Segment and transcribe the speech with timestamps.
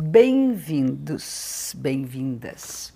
[0.00, 2.92] Bem-vindos, bem-vindas.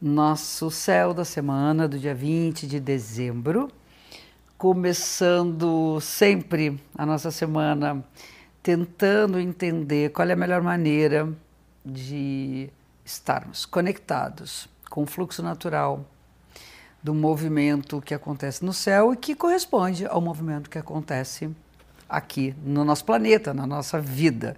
[0.00, 3.72] Nosso céu da semana do dia 20 de dezembro,
[4.56, 8.04] começando sempre a nossa semana
[8.62, 11.28] tentando entender qual é a melhor maneira
[11.84, 12.70] de
[13.04, 16.06] estarmos conectados com o fluxo natural
[17.02, 21.50] do movimento que acontece no céu e que corresponde ao movimento que acontece
[22.08, 24.56] aqui no nosso planeta, na nossa vida.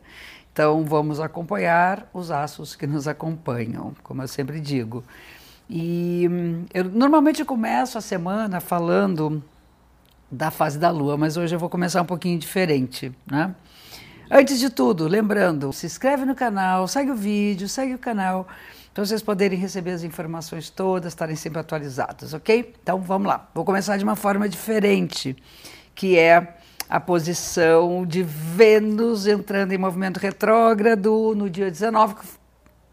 [0.56, 5.04] Então vamos acompanhar os astros que nos acompanham, como eu sempre digo.
[5.68, 9.44] E hum, eu normalmente começo a semana falando
[10.30, 13.54] da fase da Lua, mas hoje eu vou começar um pouquinho diferente, né?
[14.30, 18.48] Antes de tudo, lembrando, se inscreve no canal, segue o vídeo, segue o canal,
[18.94, 22.74] para vocês poderem receber as informações todas, estarem sempre atualizados, ok?
[22.82, 23.46] Então vamos lá.
[23.54, 25.36] Vou começar de uma forma diferente,
[25.94, 26.55] que é
[26.88, 32.14] a posição de Vênus entrando em movimento retrógrado no dia 19,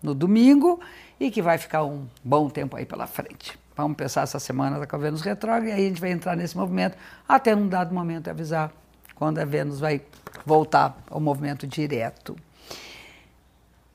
[0.02, 0.79] no domingo,
[1.19, 3.58] e que vai ficar um bom tempo aí pela frente.
[3.75, 6.55] Vamos pensar essa semana com a Vênus retrógrada e aí a gente vai entrar nesse
[6.55, 8.72] movimento até num dado momento avisar
[9.16, 10.02] quando a Vênus vai
[10.45, 12.35] voltar ao movimento direto.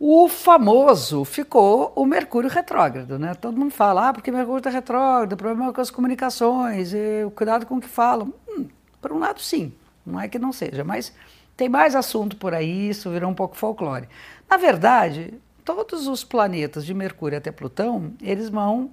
[0.00, 3.34] O famoso ficou o Mercúrio retrógrado, né?
[3.34, 7.76] Todo mundo fala, ah, porque Mercúrio está retrógrado, problema com as comunicações, e, cuidado com
[7.76, 8.32] o que falam.
[8.48, 8.66] Hum,
[9.00, 9.72] por um lado, sim,
[10.08, 11.12] não é que não seja, mas
[11.56, 14.08] tem mais assunto por aí, isso virou um pouco folclore.
[14.48, 18.90] Na verdade, todos os planetas de Mercúrio até Plutão, eles vão,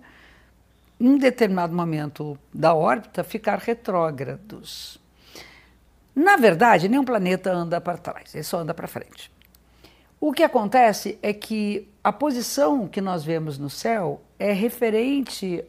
[1.00, 5.00] em determinado momento da órbita, ficar retrógrados.
[6.16, 9.32] Na verdade, nenhum planeta anda para trás, ele só anda para frente.
[10.20, 15.64] O que acontece é que a posição que nós vemos no céu é referente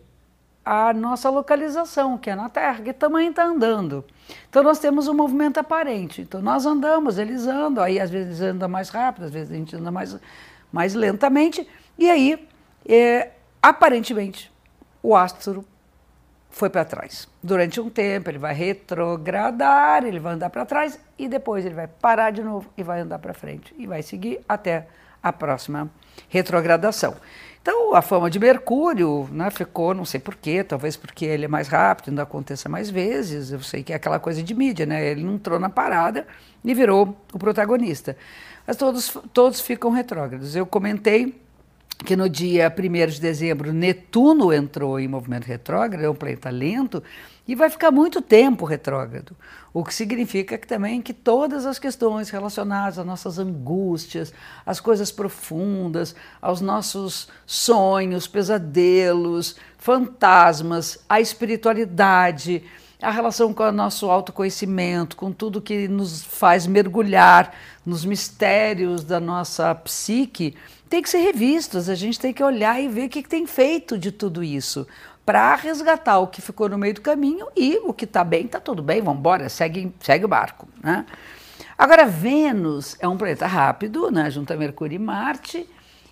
[0.67, 4.05] à nossa localização, que é na Terra, que também está andando.
[4.50, 6.22] Então nós temos um movimento aparente.
[6.22, 9.77] Então nós andamos, eles andam, aí às vezes anda mais rápido, às vezes a gente
[9.77, 10.19] anda mais
[10.72, 12.47] mais lentamente, e aí,
[12.87, 13.31] é,
[13.62, 14.53] aparentemente,
[15.03, 15.64] o astro
[16.50, 17.28] foi para trás.
[17.42, 21.87] Durante um tempo ele vai retrogradar, ele vai andar para trás e depois ele vai
[21.87, 24.87] parar de novo e vai andar para frente e vai seguir até
[25.28, 25.91] a próxima
[26.28, 27.16] retrogradação.
[27.60, 31.66] Então a fama de Mercúrio né, ficou, não sei porquê, talvez porque ele é mais
[31.66, 35.04] rápido, ainda aconteça mais vezes, eu sei que é aquela coisa de mídia, né?
[35.04, 36.26] Ele não entrou na parada
[36.64, 38.16] e virou o protagonista
[38.66, 40.56] mas todos, todos ficam retrógrados.
[40.56, 41.41] Eu comentei
[42.05, 47.03] que no dia 1 de dezembro Netuno entrou em movimento retrógrado, é um planeta lento,
[47.49, 49.37] e vai ficar muito tempo retrógrado.
[49.73, 54.33] O que significa que também que todas as questões relacionadas às nossas angústias,
[54.65, 62.65] às coisas profundas, aos nossos sonhos, pesadelos, fantasmas, a espiritualidade,
[63.01, 67.55] a relação com o nosso autoconhecimento, com tudo que nos faz mergulhar
[67.85, 70.56] nos mistérios da nossa psique,
[70.89, 71.89] tem que ser revistos.
[71.89, 74.87] A gente tem que olhar e ver o que, que tem feito de tudo isso
[75.25, 78.61] para resgatar o que ficou no meio do caminho e o que está bem, está
[78.61, 80.69] tudo bem, vamos embora, segue, segue o barco.
[80.81, 81.05] Né?
[81.77, 85.69] Agora, Vênus é um planeta rápido, né, junto a Mercúrio e Marte,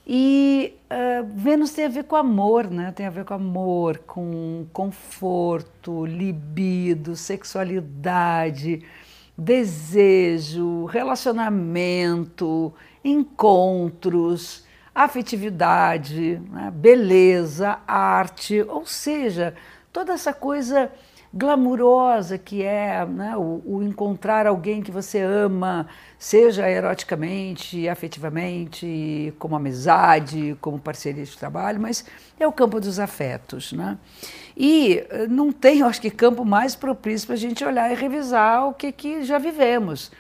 [0.07, 2.93] e uh, Vênus tem a ver com amor, né?
[2.93, 8.83] Tem a ver com amor, com conforto, libido, sexualidade,
[9.37, 12.73] desejo, relacionamento,
[13.03, 14.65] encontros,
[14.95, 16.71] afetividade, né?
[16.71, 19.55] beleza, arte, ou seja,
[19.93, 20.91] toda essa coisa
[21.37, 29.57] glamurosa que é né, o, o, encontrar alguém que você ama, seja eroticamente, afetivamente, como
[29.57, 32.05] amizade, como parceria de trabalho, mas
[32.39, 33.73] é o campo dos afetos.
[33.73, 33.99] Né?
[34.57, 38.69] E eh, não tem, acho que, campo mais propício para a gente olhar e revisar
[38.69, 40.13] o que, que já vivemos.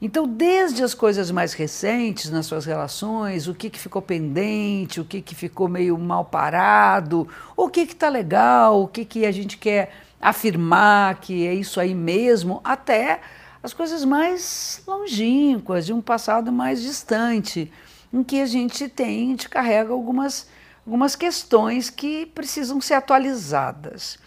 [0.00, 5.04] Então, desde as coisas mais recentes nas suas relações, o que, que ficou pendente, o
[5.04, 9.56] que, que ficou meio mal parado, o que está legal, o que, que a gente
[9.56, 13.20] quer afirmar que é isso aí mesmo, até
[13.62, 17.70] as coisas mais longínquas, de um passado mais distante,
[18.10, 20.48] em que a gente tem, a gente carrega algumas,
[20.86, 24.18] algumas questões que precisam ser atualizadas.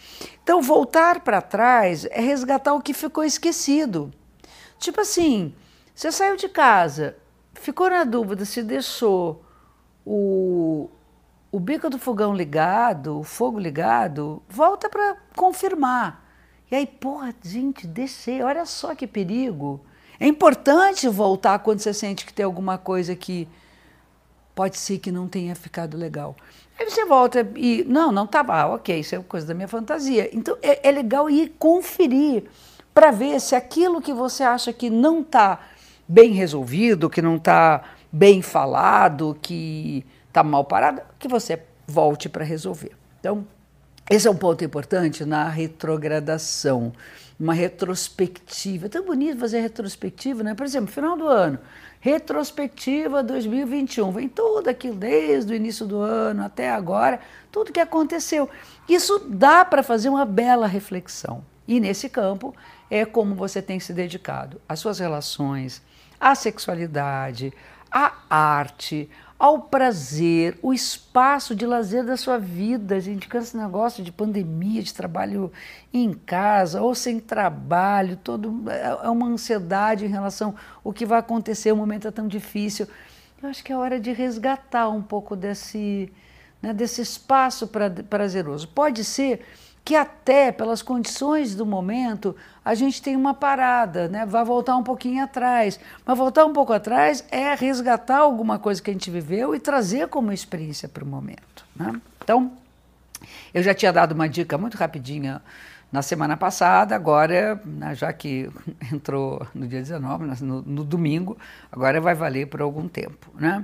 [0.44, 4.13] Então, voltar para trás é resgatar o que ficou esquecido.
[4.77, 5.51] Tipo assim,
[5.95, 7.17] você saiu de casa,
[7.55, 9.44] ficou na dúvida se deixou
[10.05, 10.91] o,
[11.51, 16.25] o bico do fogão ligado, o fogo ligado, volta para confirmar.
[16.69, 19.79] E aí, porra, gente, descer, olha só que perigo.
[20.19, 23.47] É importante voltar quando você sente que tem alguma coisa que
[24.53, 26.35] pode ser que não tenha ficado legal.
[26.79, 30.29] Aí você volta e, não, não estava, ah, ok, isso é coisa da minha fantasia.
[30.33, 32.45] Então é, é legal ir conferir
[32.94, 35.59] para ver se aquilo que você acha que não está
[36.07, 42.44] bem resolvido, que não está bem falado, que está mal parado, que você volte para
[42.44, 42.91] resolver.
[43.19, 43.45] Então,
[44.09, 46.94] esse é um ponto importante na retrogradação,
[47.38, 48.85] uma retrospectiva.
[48.85, 50.56] É tão bonito fazer retrospectiva, né?
[50.56, 51.59] Por exemplo, final do ano,
[52.00, 57.19] retrospectiva 2021, vem tudo aquilo desde o início do ano até agora,
[57.51, 58.50] tudo que aconteceu.
[58.88, 61.44] Isso dá para fazer uma bela reflexão.
[61.68, 62.56] E nesse campo
[62.89, 65.81] é como você tem se dedicado às suas relações,
[66.18, 67.53] à sexualidade,
[67.91, 72.95] à arte, ao prazer, o espaço de lazer da sua vida.
[72.95, 75.51] A gente cansa esse negócio de pandemia, de trabalho
[75.93, 81.19] em casa ou sem trabalho, todo é, é uma ansiedade em relação ao que vai
[81.19, 82.87] acontecer, o momento é tão difícil.
[83.41, 86.11] Eu acho que é hora de resgatar um pouco desse,
[86.61, 88.67] né, desse espaço pra, prazeroso.
[88.67, 89.45] Pode ser
[89.87, 92.35] que até pelas condições do momento
[92.65, 94.25] a gente tem uma parada, né?
[94.25, 95.79] vai voltar um pouquinho atrás.
[96.05, 100.09] Mas voltar um pouco atrás é resgatar alguma coisa que a gente viveu e trazer
[100.09, 101.63] como experiência para o momento.
[101.73, 102.01] Né?
[102.21, 102.51] Então,
[103.53, 105.41] eu já tinha dado uma dica muito rapidinha
[105.89, 108.49] na semana passada, agora, né, já que
[108.91, 111.37] entrou no dia 19, no, no domingo,
[111.71, 113.31] agora vai valer por algum tempo.
[113.35, 113.63] Né?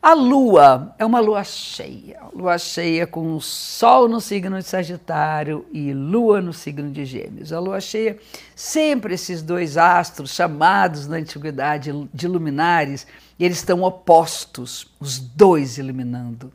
[0.00, 5.66] A lua é uma lua cheia, lua cheia com o sol no signo de Sagitário
[5.72, 7.52] e lua no signo de Gêmeos.
[7.52, 8.16] A lua cheia,
[8.54, 13.08] sempre esses dois astros chamados na antiguidade de luminares,
[13.40, 16.52] eles estão opostos, os dois iluminando,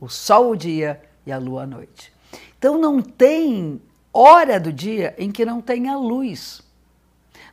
[0.00, 2.12] o sol o dia e a lua à noite.
[2.58, 3.80] Então não tem
[4.12, 6.60] hora do dia em que não tenha luz.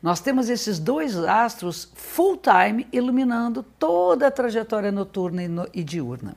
[0.02, 5.84] Nós temos esses dois astros full time iluminando toda a trajetória noturna e, no, e
[5.84, 6.36] diurna.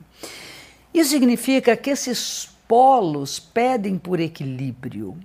[0.93, 5.17] Isso significa que esses polos pedem por equilíbrio.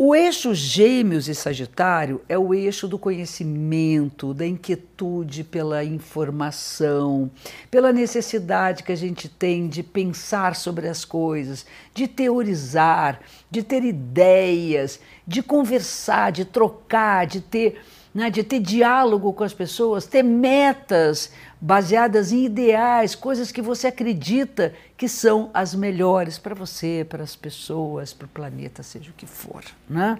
[0.00, 7.28] O eixo Gêmeos e Sagitário é o eixo do conhecimento, da inquietude pela informação,
[7.68, 13.18] pela necessidade que a gente tem de pensar sobre as coisas, de teorizar,
[13.50, 17.80] de ter ideias, de conversar, de trocar, de ter,
[18.14, 23.88] né, de ter diálogo com as pessoas, ter metas baseadas em ideais, coisas que você
[23.88, 29.14] acredita que são as melhores para você, para as pessoas, para o planeta, seja o
[29.14, 29.64] que for.
[29.88, 30.18] Né?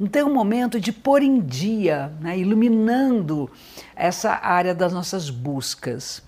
[0.00, 3.50] Então é um momento de pôr em dia, né, iluminando
[3.94, 6.22] essa área das nossas buscas.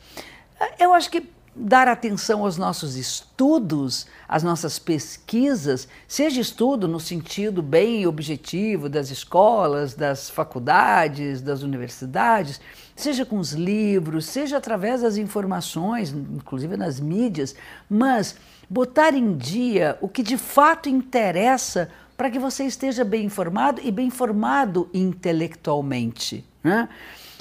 [0.79, 7.63] Eu acho que dar atenção aos nossos estudos, às nossas pesquisas, seja estudo no sentido
[7.63, 12.61] bem objetivo das escolas, das faculdades, das universidades,
[12.95, 17.55] seja com os livros, seja através das informações, inclusive nas mídias,
[17.89, 18.37] mas
[18.69, 23.91] botar em dia o que de fato interessa para que você esteja bem informado e
[23.91, 26.45] bem informado intelectualmente.
[26.63, 26.89] Né?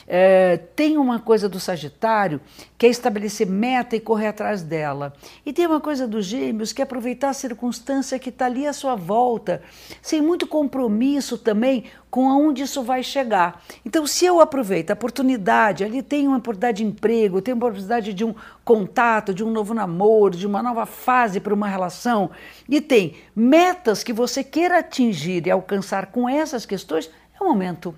[0.07, 2.40] É, tem uma coisa do Sagitário
[2.78, 5.13] que é estabelecer meta e correr atrás dela.
[5.46, 8.74] E tem uma coisa dos Gêmeos que é aproveitar a circunstância que está ali à
[8.74, 9.62] sua volta,
[10.02, 13.62] sem muito compromisso também com aonde isso vai chegar.
[13.84, 18.13] Então, se eu aproveito a oportunidade, ali tem uma oportunidade de emprego, tem uma oportunidade
[18.13, 22.30] de um contato, de um novo namoro, de uma nova fase para uma relação,
[22.69, 27.94] e tem metas que você queira atingir e alcançar com essas questões, é o momento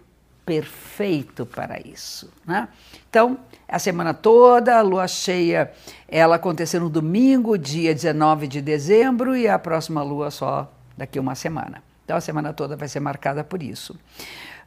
[0.47, 2.31] perfeito para isso.
[2.45, 2.69] Né?
[3.09, 5.73] Então, a semana toda, a lua cheia,
[6.07, 11.35] ela aconteceu no domingo, dia 19 de dezembro, e a próxima lua só daqui uma
[11.35, 11.83] semana.
[12.05, 13.93] Então, a semana toda vai ser marcada por isso.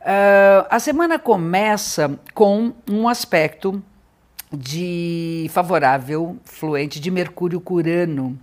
[0.03, 3.83] Uh, a semana começa com um aspecto
[4.53, 8.39] de favorável, fluente, de Mercúrio Curano.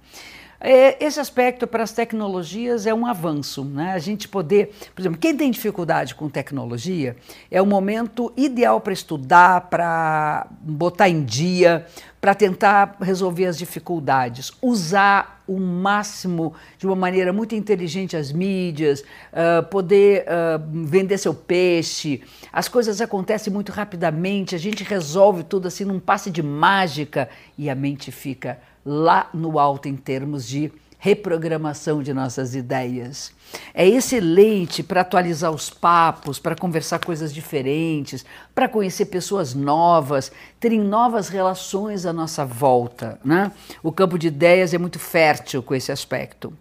[0.59, 3.63] Esse aspecto para as tecnologias é um avanço.
[3.63, 3.91] Né?
[3.91, 7.15] A gente poder, por exemplo, quem tem dificuldade com tecnologia,
[7.51, 11.85] é o momento ideal para estudar, para botar em dia,
[12.19, 19.01] para tentar resolver as dificuldades, usar o máximo, de uma maneira muito inteligente, as mídias,
[19.01, 22.21] uh, poder uh, vender seu peixe.
[22.51, 27.69] As coisas acontecem muito rapidamente, a gente resolve tudo assim num passe de mágica e
[27.69, 28.59] a mente fica
[28.89, 33.33] lá no alto em termos de reprogramação de nossas ideias.
[33.73, 38.25] É excelente para atualizar os papos, para conversar coisas diferentes,
[38.55, 43.19] para conhecer pessoas novas, terem novas relações à nossa volta.
[43.23, 43.51] Né?
[43.83, 46.53] O campo de ideias é muito fértil com esse aspecto.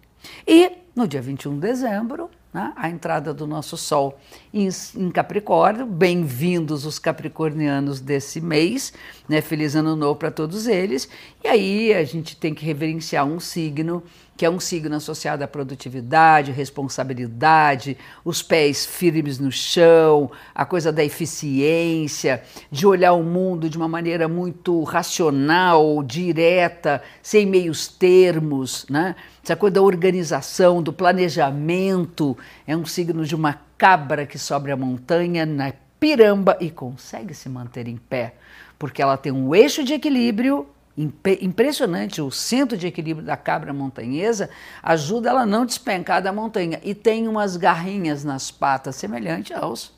[0.45, 4.19] E no dia 21 de dezembro, né, a entrada do nosso Sol
[4.53, 5.85] em, em Capricórnio.
[5.85, 8.93] Bem-vindos os capricornianos desse mês,
[9.27, 9.41] né?
[9.41, 11.09] Feliz ano novo para todos eles.
[11.43, 14.03] E aí a gente tem que reverenciar um signo
[14.37, 20.91] que é um signo associado à produtividade, responsabilidade, os pés firmes no chão, a coisa
[20.91, 28.85] da eficiência, de olhar o mundo de uma maneira muito racional, direta, sem meios termos,
[28.87, 29.15] né?
[29.43, 34.77] Essa coisa da organização, do planejamento, é um signo de uma cabra que sobe a
[34.77, 38.35] montanha na piramba e consegue se manter em pé,
[38.77, 44.49] porque ela tem um eixo de equilíbrio impressionante, o centro de equilíbrio da cabra montanhesa
[44.81, 49.95] ajuda ela a não despencar da montanha e tem umas garrinhas nas patas semelhante aos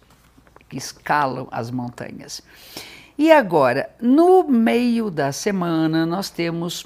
[0.68, 2.42] que escalam as montanhas.
[3.18, 6.86] E agora, no meio da semana, nós temos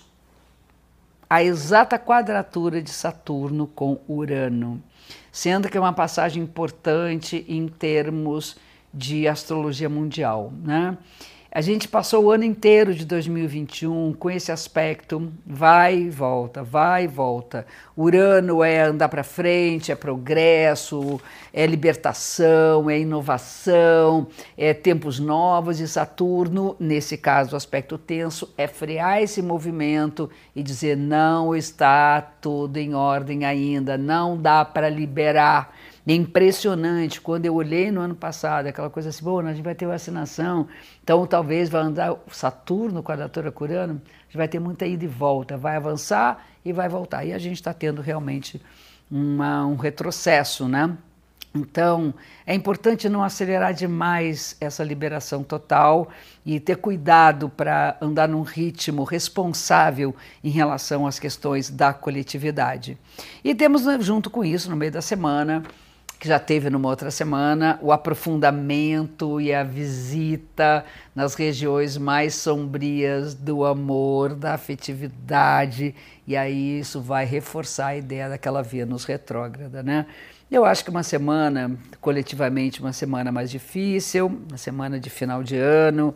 [1.29, 4.81] a exata quadratura de Saturno com Urano,
[5.31, 8.55] sendo que é uma passagem importante em termos
[8.93, 10.97] de astrologia mundial, né?
[11.55, 17.03] A gente passou o ano inteiro de 2021 com esse aspecto, vai e volta, vai
[17.03, 17.67] e volta.
[17.95, 21.21] Urano é andar para frente, é progresso,
[21.53, 24.25] é libertação, é inovação,
[24.57, 25.79] é tempos novos.
[25.79, 32.19] E Saturno, nesse caso, o aspecto tenso, é frear esse movimento e dizer: não está
[32.19, 35.71] tudo em ordem ainda, não dá para liberar
[36.11, 37.21] é impressionante.
[37.21, 40.67] Quando eu olhei no ano passado, aquela coisa assim, bom, a gente vai ter vacinação,
[41.03, 45.57] então talvez vai andar Saturno, quadratura Curano, a gente vai ter muita ida e volta,
[45.57, 47.23] vai avançar e vai voltar.
[47.25, 48.61] E a gente está tendo realmente
[49.09, 50.97] uma, um retrocesso, né?
[51.55, 52.15] Então,
[52.47, 56.09] é importante não acelerar demais essa liberação total
[56.43, 62.97] e ter cuidado para andar num ritmo responsável em relação às questões da coletividade.
[63.43, 65.61] E temos, junto com isso, no meio da semana,
[66.23, 73.33] que já teve numa outra semana, o aprofundamento e a visita nas regiões mais sombrias
[73.33, 75.93] do amor, da afetividade,
[76.25, 80.05] e aí isso vai reforçar a ideia daquela Vênus retrógrada, né?
[80.49, 85.57] Eu acho que uma semana, coletivamente, uma semana mais difícil, uma semana de final de
[85.57, 86.15] ano,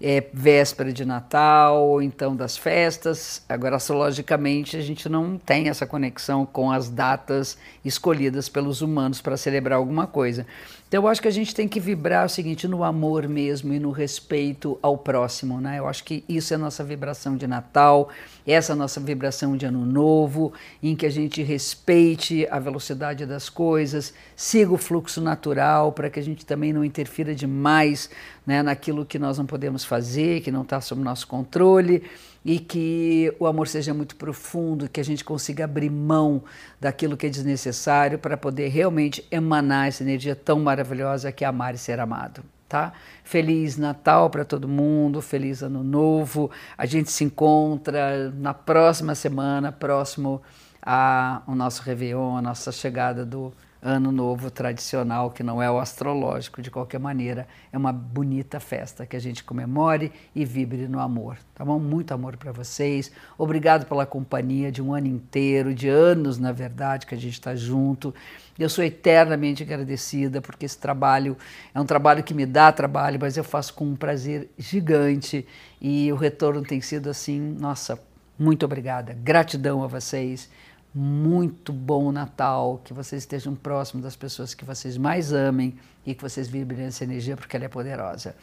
[0.00, 3.42] é, véspera de Natal, ou então das festas.
[3.48, 9.36] Agora, astrologicamente, a gente não tem essa conexão com as datas escolhidas pelos humanos para
[9.36, 10.46] celebrar alguma coisa.
[10.88, 13.78] Então, eu acho que a gente tem que vibrar o seguinte, no amor mesmo e
[13.80, 15.80] no respeito ao próximo, né?
[15.80, 18.08] Eu acho que isso é a nossa vibração de Natal,
[18.46, 23.26] essa é a nossa vibração de Ano Novo, em que a gente respeite a velocidade
[23.26, 28.08] das coisas, siga o fluxo natural, para que a gente também não interfira demais
[28.46, 32.04] né, naquilo que nós não podemos fazer, que não está sob nosso controle
[32.46, 36.44] e que o amor seja muito profundo, que a gente consiga abrir mão
[36.80, 41.74] daquilo que é desnecessário para poder realmente emanar essa energia tão maravilhosa que é amar
[41.74, 42.44] e ser amado.
[42.68, 42.92] Tá?
[43.24, 46.48] Feliz Natal para todo mundo, feliz Ano Novo.
[46.78, 50.40] A gente se encontra na próxima semana, próximo
[50.80, 53.52] ao nosso Réveillon, a nossa chegada do
[53.82, 59.06] ano novo tradicional, que não é o astrológico, de qualquer maneira, é uma bonita festa
[59.06, 61.38] que a gente comemore e vibre no amor.
[61.54, 61.78] Tá bom?
[61.78, 63.12] Muito amor para vocês.
[63.38, 67.54] Obrigado pela companhia de um ano inteiro, de anos, na verdade, que a gente está
[67.54, 68.14] junto.
[68.58, 71.36] Eu sou eternamente agradecida porque esse trabalho
[71.74, 75.46] é um trabalho que me dá trabalho, mas eu faço com um prazer gigante
[75.80, 78.00] e o retorno tem sido assim, nossa,
[78.38, 79.16] muito obrigada.
[79.22, 80.50] Gratidão a vocês
[80.98, 85.76] muito bom Natal, que vocês estejam próximos das pessoas que vocês mais amem
[86.06, 88.34] e que vocês vibrem essa energia porque ela é poderosa.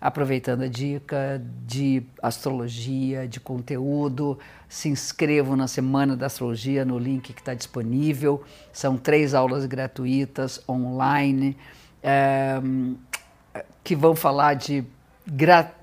[0.00, 4.36] Aproveitando a dica de astrologia, de conteúdo,
[4.68, 8.42] se inscrevam na Semana da Astrologia no link que está disponível.
[8.72, 11.56] São três aulas gratuitas online
[12.02, 12.60] é,
[13.84, 14.84] que vão falar de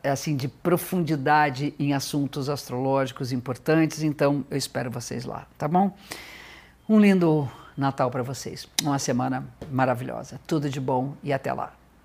[0.03, 5.95] assim de profundidade em assuntos astrológicos importantes, então eu espero vocês lá, tá bom?
[6.87, 11.78] Um lindo Natal para vocês, uma semana maravilhosa, tudo de bom e até lá.